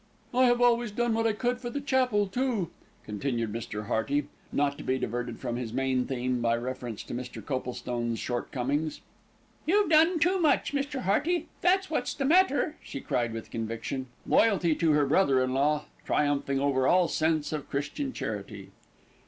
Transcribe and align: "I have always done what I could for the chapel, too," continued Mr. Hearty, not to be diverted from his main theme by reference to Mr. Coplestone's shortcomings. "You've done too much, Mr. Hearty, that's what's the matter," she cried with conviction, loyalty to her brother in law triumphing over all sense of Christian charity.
"I 0.33 0.45
have 0.45 0.59
always 0.59 0.89
done 0.89 1.13
what 1.13 1.27
I 1.27 1.33
could 1.33 1.59
for 1.61 1.69
the 1.69 1.79
chapel, 1.79 2.25
too," 2.25 2.71
continued 3.05 3.53
Mr. 3.53 3.85
Hearty, 3.85 4.25
not 4.51 4.75
to 4.79 4.83
be 4.83 4.97
diverted 4.97 5.37
from 5.37 5.57
his 5.57 5.73
main 5.73 6.07
theme 6.07 6.41
by 6.41 6.57
reference 6.57 7.03
to 7.03 7.13
Mr. 7.13 7.39
Coplestone's 7.45 8.17
shortcomings. 8.17 9.01
"You've 9.67 9.91
done 9.91 10.17
too 10.17 10.39
much, 10.41 10.73
Mr. 10.73 11.01
Hearty, 11.01 11.49
that's 11.61 11.91
what's 11.91 12.15
the 12.15 12.25
matter," 12.25 12.77
she 12.81 12.99
cried 12.99 13.31
with 13.31 13.51
conviction, 13.51 14.07
loyalty 14.25 14.73
to 14.73 14.91
her 14.93 15.05
brother 15.05 15.43
in 15.43 15.53
law 15.53 15.85
triumphing 16.03 16.59
over 16.59 16.87
all 16.87 17.07
sense 17.07 17.53
of 17.53 17.69
Christian 17.69 18.11
charity. 18.11 18.71